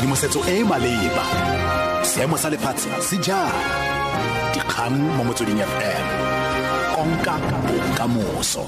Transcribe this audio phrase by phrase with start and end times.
[0.00, 1.24] tshedimosetso e e maleba.
[2.02, 3.52] Seemo sa lefatshe se jang
[4.54, 6.06] dikgang mo motsweding fm
[6.94, 7.36] konka
[7.68, 8.64] bokamoso.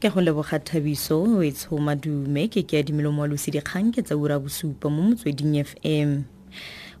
[0.00, 2.50] Ke go leboga thabiso o e madume.
[2.50, 6.26] Ke ke adimelo moalosi dikgang ke tsa ura bosupa mo motsweding fm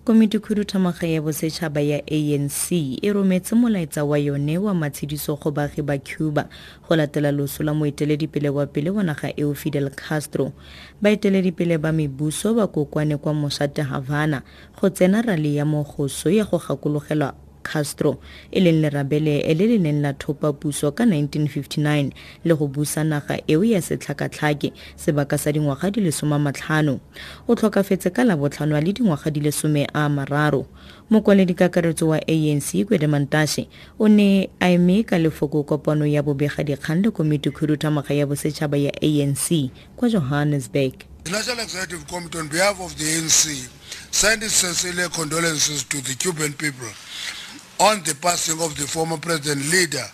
[0.08, 5.82] komiti khuduthamaga ya bosetšhaba ya anc e rometse molaetsa wa yone wa matshediso go baagi
[5.82, 6.48] ba cuba
[6.88, 10.52] go latela loso la moeteledipele wa pele wa naga eo fidel castro.
[11.02, 14.42] Baeteledipele ba mebuso ba kokwane kwa mosate havana
[14.80, 17.34] go tsena rali ya mogoso ya go gakologelwa
[17.72, 18.18] castro
[18.50, 22.10] e leng lerabele le le neng la thopa puso ka 1959
[22.44, 27.00] le go busa naga eo ya setlhakatlhake sebaka sa dingwaga di le somamatlhano.
[27.48, 30.66] O tlhokafetse ka labotlhano le dingwaga di le some a mararo.
[31.10, 37.50] Mokwaledi-kakaretso wa anc kwedemantashe o ne a eme ka lefoko kopano ya bobegadikgang le komiti
[37.50, 41.04] khuduthamaga ya bosetšhaba ya anc kwa johannesburg.
[41.24, 43.68] The National Executive Committee on behalf of the ANC
[44.10, 46.88] sends its sincere condolences to the Cuban people
[47.80, 50.04] on the passing of the former president leader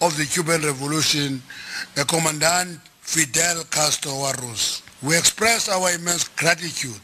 [0.00, 1.42] of the Cuban Revolution,
[1.94, 4.82] the Commandant Fidel Castro Ruz.
[5.02, 7.00] We express our immense gratitude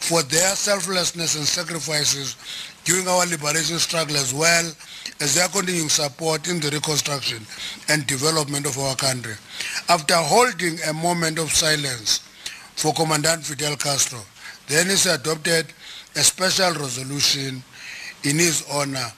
[0.00, 2.36] for their selflessness and sacrifices
[2.84, 4.72] during our liberation struggle as well
[5.20, 7.44] as their continuing support in the reconstruction
[7.88, 9.34] and development of our country.
[9.88, 12.18] After holding a moment of silence
[12.74, 14.20] for Commandant Fidel Castro,
[14.68, 15.66] the NSA adopted
[16.16, 17.62] a special resolution
[18.24, 19.12] in his honor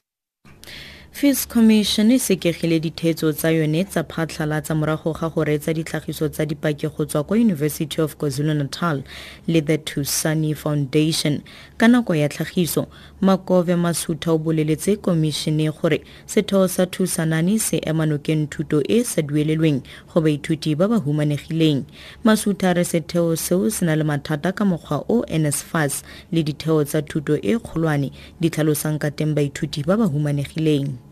[1.14, 6.44] Fees Commission e sekegile dithetso tsa yone tsa phatlhalatsa morago ga go reetsa ditlhagiso tsa
[6.44, 9.04] dipaki go tswa kwa University of KwaZulu-Natal
[9.46, 11.42] le the Tusani Foundation.
[11.78, 12.88] Ka nako ya tlhagiso
[13.22, 19.22] Makove Masutha o boleletse komishene gore setheo sa Thusanani se ema nokeng thuto e sa
[19.22, 21.84] duelelweng go baithuti ba ba humanegileng.
[22.24, 27.02] Masutha re setheo seo se na le mathata ka mokgwa o NSFAS le ditheo tsa
[27.02, 31.03] thuto e kgolwane di tlhalosang ka teng baithuti ba ba humanegileng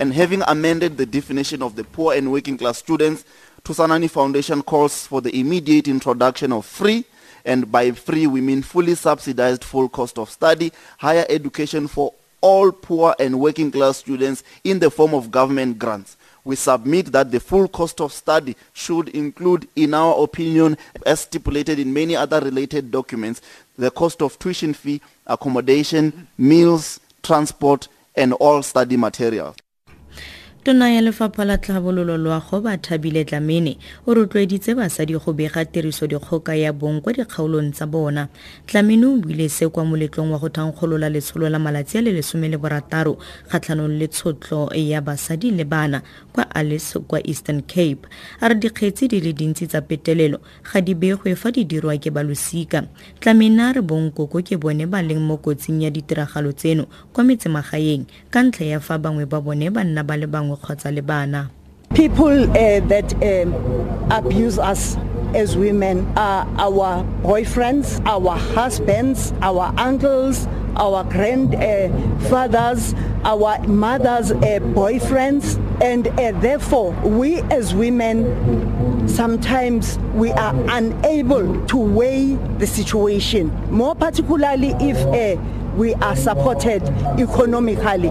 [0.00, 3.22] and having amended the definition of the poor and working class students,
[3.62, 7.04] Thusanani Foundation calls for the immediate introduction of free,
[7.44, 12.72] and by free we mean fully subsidized full cost of study, higher education for all
[12.72, 16.16] poor and working class students in the form of government grants.
[16.44, 21.78] We submit that the full cost of study should include, in our opinion, as stipulated
[21.78, 23.42] in many other related documents,
[23.76, 29.56] the cost of tuition fee, accommodation, meals, transport, and all study materials.
[30.64, 36.06] Tona ya lefapha la tlhabololo loago ba thabile tlamene o rotloeditse basadi go bega tiriso
[36.06, 38.28] dikgoka ya bong kwa dikgaolong tsa bona.
[38.66, 42.48] Tlamene o buile se kwa moletlong wa go thankgolola letsholo la malatsi a le lesome
[42.48, 43.16] le borataro
[43.48, 48.04] kgatlhanong le tshotlo ya basadi le bana kwa alice kwa eastern cape.
[48.40, 50.40] A re dikgetsi di le dintsi tsa petelelo
[50.72, 52.84] ga di begwe fa di dirwa ke balosika.
[53.20, 58.04] Tlamene a re bonkoko ke bone ba leng mo kotsing ya ditiragalo tseno kwa metsemagaeng
[58.30, 61.50] ka ntlha ya fa bangwe ba bone ba nna ba le bangwe kgotsa le bana.
[61.94, 63.52] People uh, that um,
[64.10, 64.96] abuse us
[65.34, 70.46] as women are our boyfriends, our husbands, our uncles,
[70.76, 80.30] our grandfathers, uh, our mothers' uh, boyfriends, and uh, therefore we as women sometimes we
[80.32, 85.40] are unable to weigh the situation, more particularly if uh,
[85.76, 86.82] we are supported
[87.18, 88.10] economically.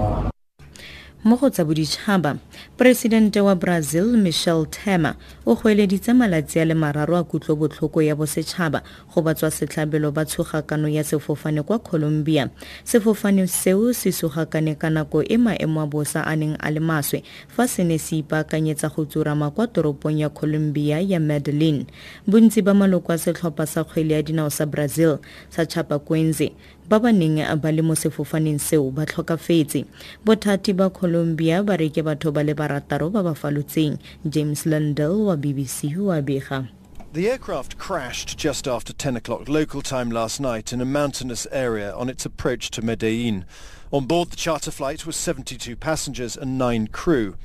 [1.24, 2.38] Mo go tsa boditšhaba
[2.78, 5.16] poresidente wa brazil michel temer
[5.46, 8.82] o goeleditse malatsi a le mararo a kutlobotlhoko ya bosetšhaba
[9.14, 12.50] go batswa setlhabelo ba tshogakano ya sefofane kwa colombia.
[12.84, 17.24] Sefofane seo se sogakane ka nako e maemo a bosa a neng a le maswe
[17.48, 21.86] fa se ne se ipaakanyetsa go tsorama kwa toropong ya colombia ya madeline
[22.28, 25.18] bontsi ba maloko a setlhopha sa kgwele ya dinao sa brazil
[25.50, 26.52] sa chapecoense
[26.90, 29.86] ba ba neng ba le mo sefofaneng seo ba tlhokafetse
[30.26, 35.36] bothati ba colombia ba re ke batho ba le barataro ba ba falotseng james wa
[35.38, 36.66] bbc wa bega
[37.14, 41.94] The aircraft crashed just after 10 o'clock local time last night in a mountainous area
[41.94, 43.46] on its approach to Medellin.
[43.92, 47.36] On board the charter flight were 72 passengers and 9 crew.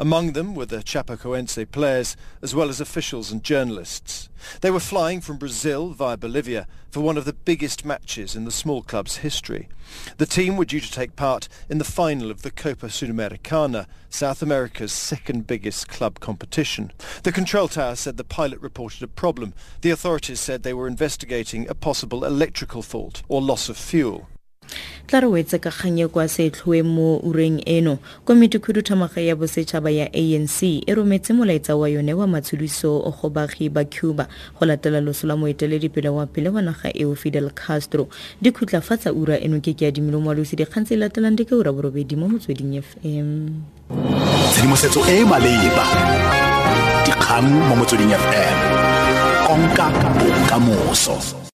[0.00, 4.28] Among them were the Chapecoense players, as well as officials and journalists.
[4.60, 8.52] They were flying from Brazil via Bolivia for one of the biggest matches in the
[8.52, 9.68] small club's history.
[10.18, 14.40] The team were due to take part in the final of the Copa Sudamericana, South
[14.40, 16.92] America's second biggest club competition.
[17.24, 19.52] The control tower said the pilot reported a problem.
[19.80, 24.28] The authorities said they were investigating a possible electrical fault or loss of fuel.
[25.08, 27.98] Tla re wetse ka kganye kwa setlhoe mo ureng eno.
[28.24, 33.72] Komiti khuduthamaga ya bosetšhaba ya anc e rometse molaetsa wa yone wa matshodiso go baagi
[33.72, 34.28] ba cuba
[34.60, 38.08] go latela loso la moeteledipele wa pele wa naga eo fidel castro.
[38.42, 42.16] Di khutlafatsa ura eno ke ke adimile moalosi dikgang tse latelang di ka ura borobedi
[42.16, 43.64] mo motsweding fm
[44.52, 45.84] tshedimosetso e e maleba.
[47.08, 48.56] Dikgang mo motsweding fm
[49.48, 49.88] konka
[50.20, 51.48] bokamoso